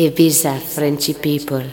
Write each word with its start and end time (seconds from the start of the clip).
Ibiza 0.00 0.54
Frenchy 0.54 1.12
People. 1.12 1.64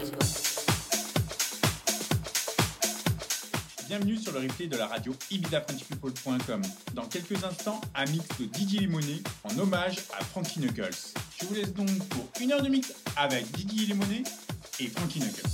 Bienvenue 3.86 4.16
sur 4.16 4.32
le 4.32 4.40
replay 4.40 4.66
de 4.66 4.76
la 4.76 4.88
radio 4.88 5.14
ibizafrenchpeople.com. 5.30 6.62
Dans 6.94 7.04
quelques 7.04 7.44
instants, 7.44 7.80
un 7.94 8.04
mix 8.06 8.24
de 8.40 8.46
DJ 8.46 8.80
Limonet 8.80 9.22
en 9.44 9.56
hommage 9.60 9.98
à 10.18 10.24
Frankie 10.24 10.58
Knuckles. 10.58 11.14
Je 11.40 11.46
vous 11.46 11.54
laisse 11.54 11.72
donc 11.72 11.86
pour 12.08 12.28
une 12.40 12.50
heure 12.50 12.62
de 12.62 12.68
mix 12.68 12.92
avec 13.16 13.44
DJ 13.56 13.86
Limonet 13.86 14.24
et 14.80 14.88
Frankie 14.88 15.20
Knuckles. 15.20 15.46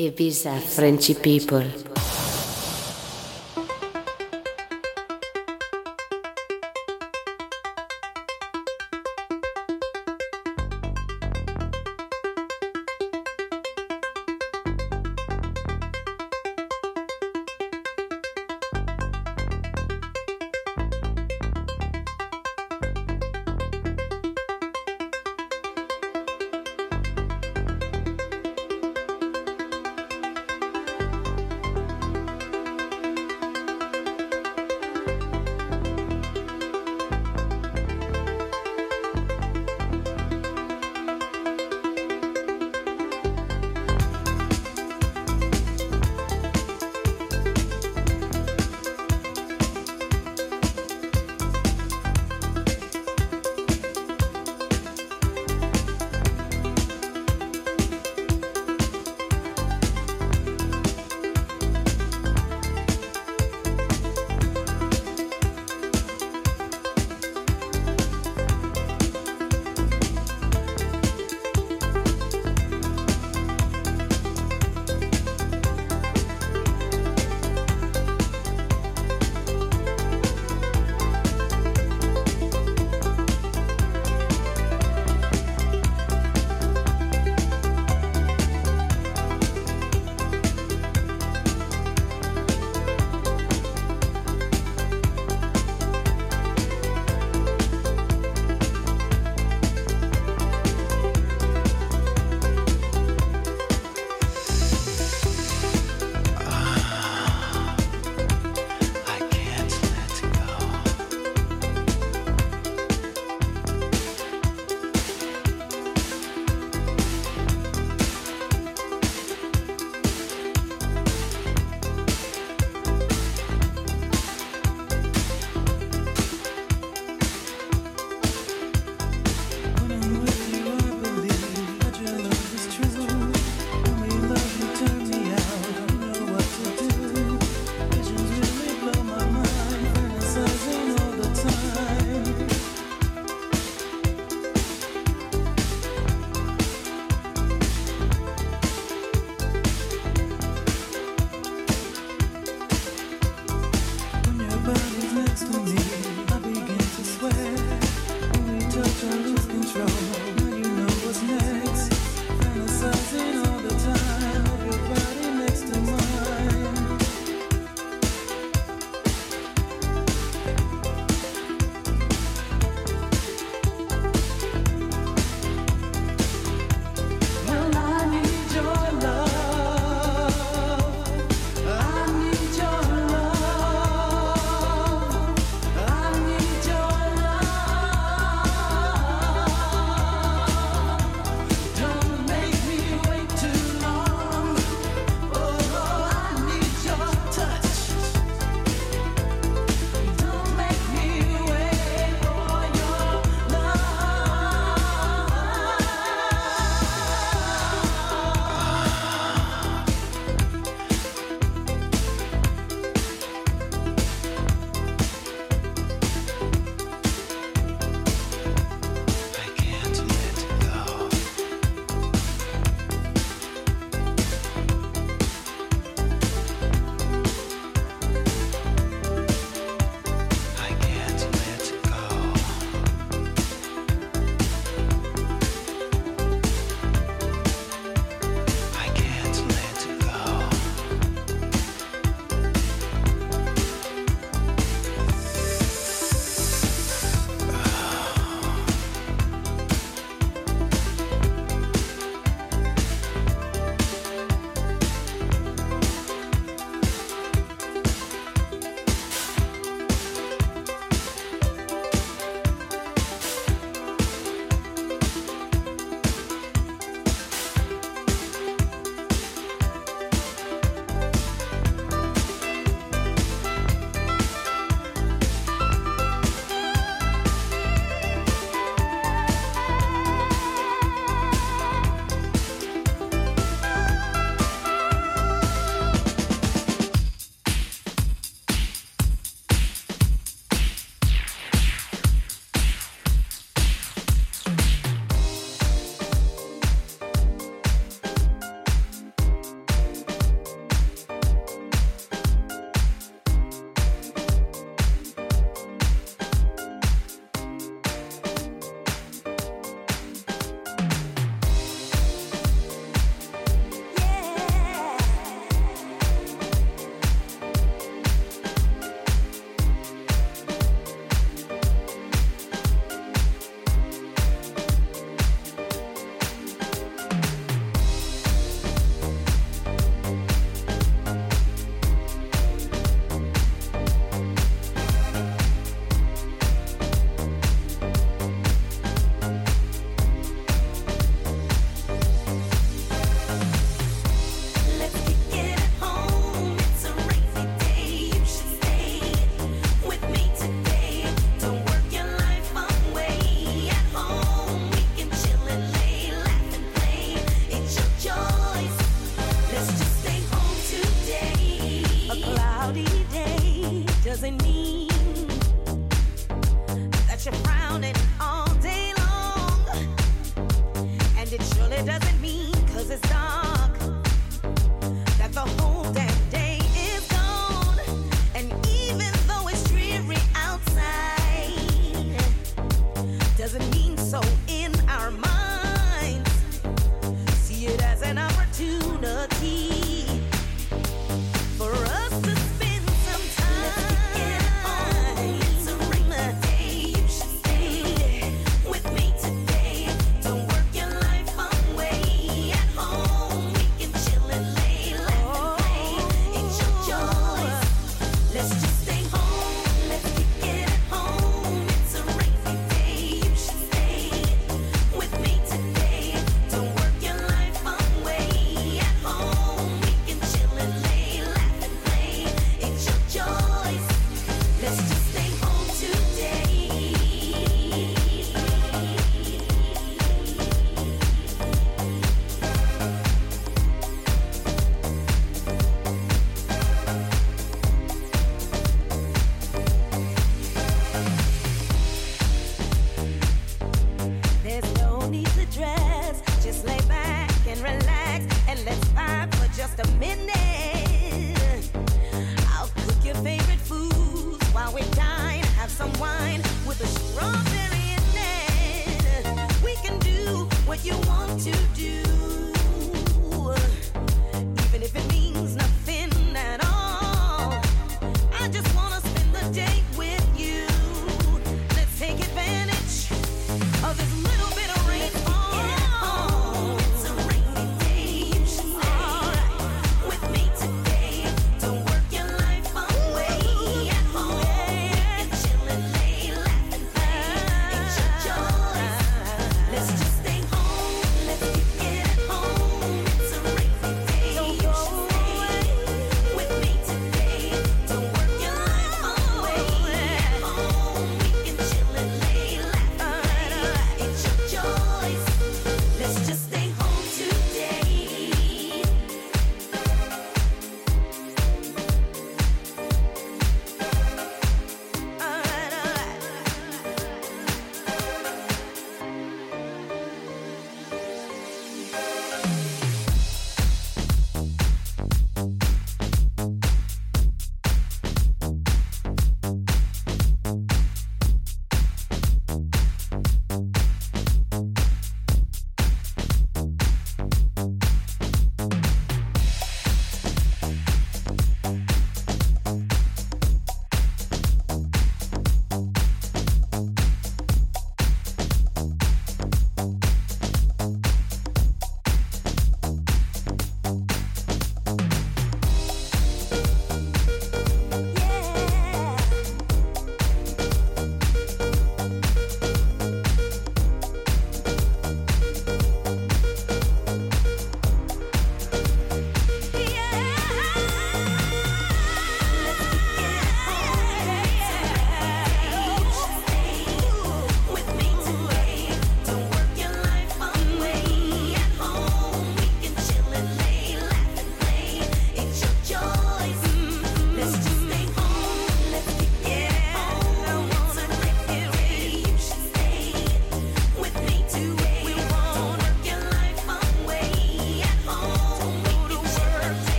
Ibiza 0.00 0.54
Frenchy 0.58 1.14
People. 1.14 1.91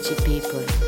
Are 0.00 0.14
Frenchy 0.14 0.40
people. 0.40 0.79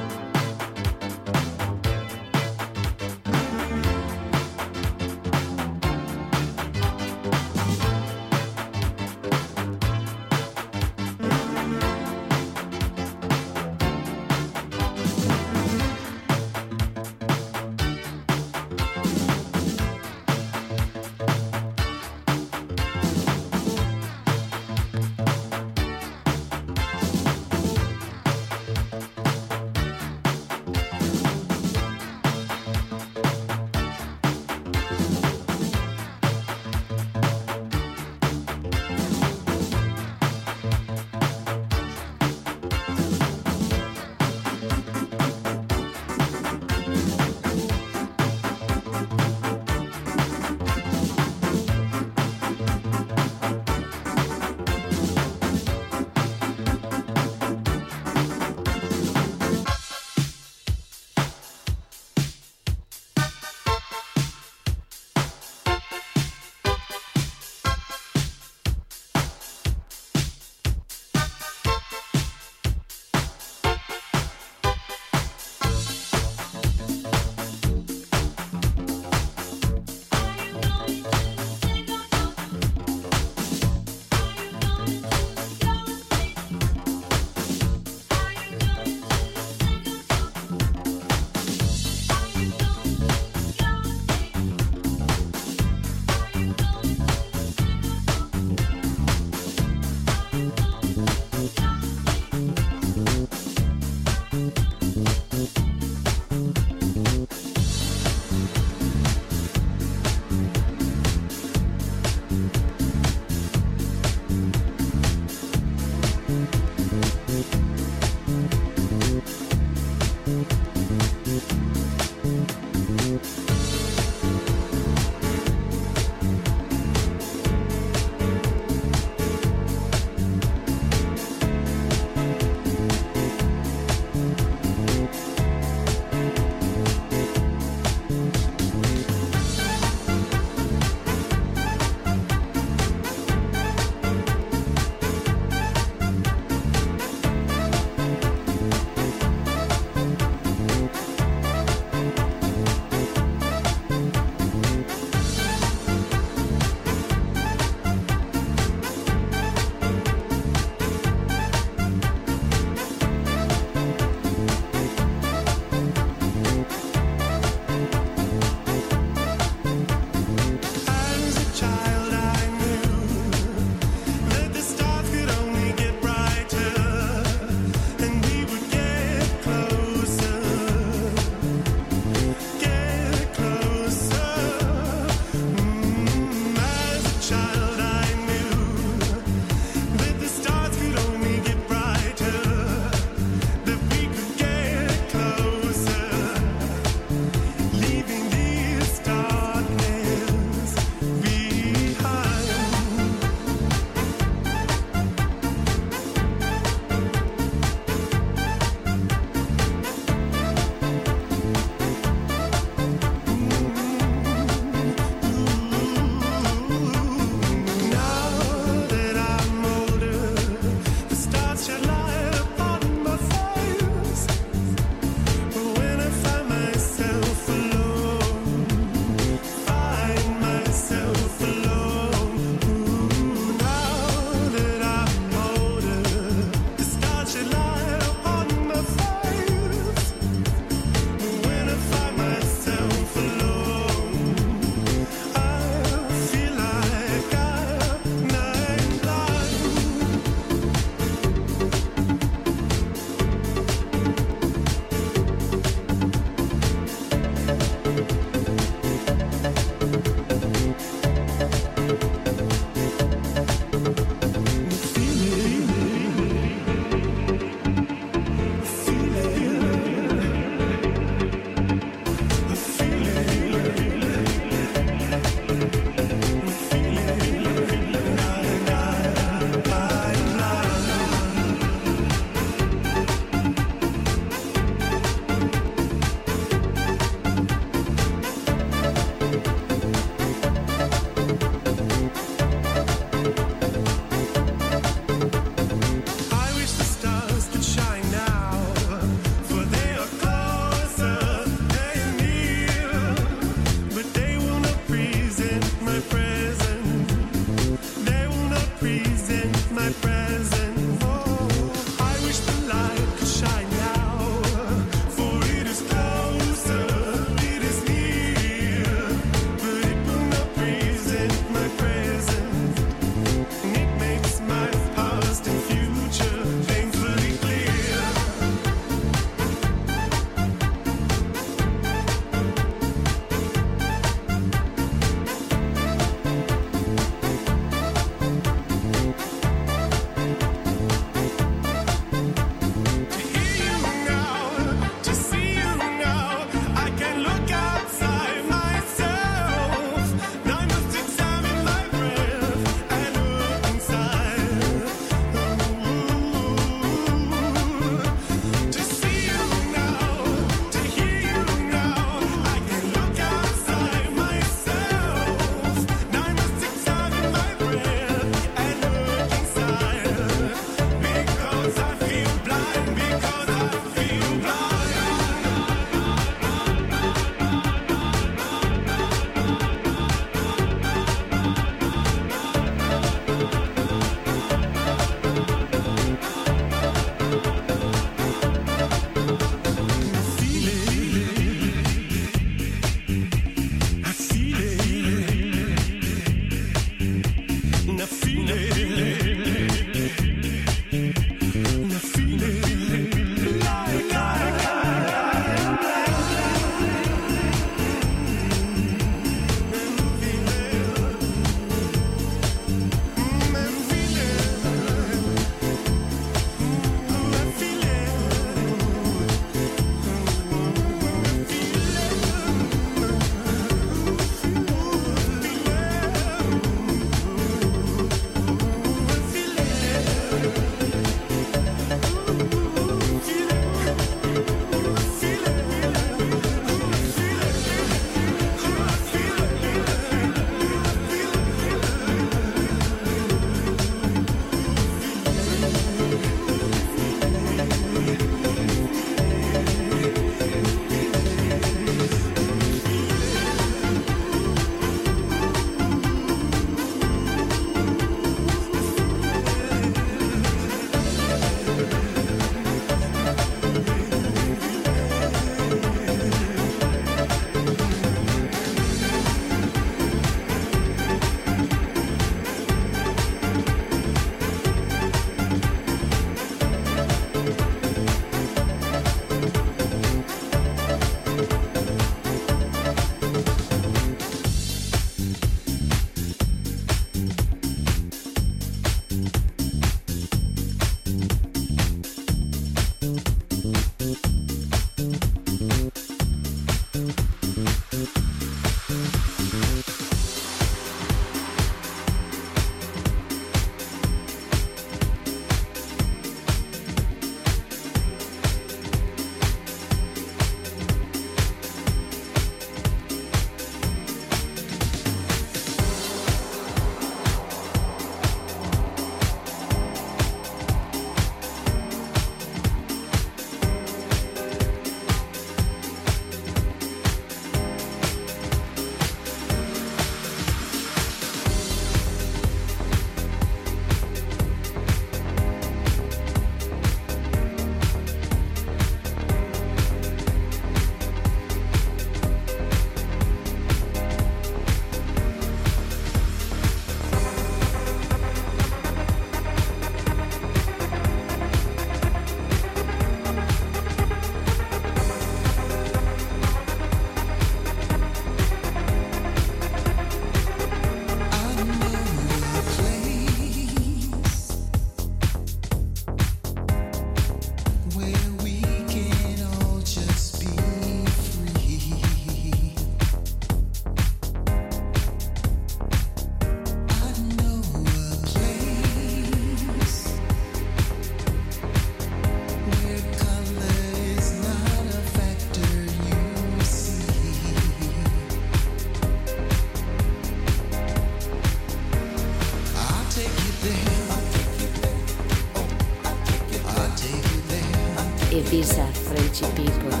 People. 599.49 600.00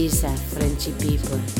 Ibiza 0.00 0.30
Frenchy 0.48 0.92
people. 0.92 1.59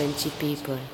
Frenchy 0.00 0.30
people. 0.30 0.89